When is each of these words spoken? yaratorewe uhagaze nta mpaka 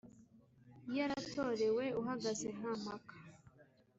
yaratorewe 0.95 1.85
uhagaze 2.01 2.47
nta 2.57 2.71
mpaka 2.81 3.15